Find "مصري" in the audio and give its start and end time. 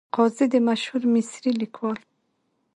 1.13-1.51